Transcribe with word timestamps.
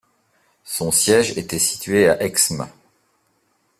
Son 0.63 0.91
siège 0.91 1.37
était 1.37 1.59
situé 1.59 2.09
à 2.09 2.19
Exmes. 2.23 2.65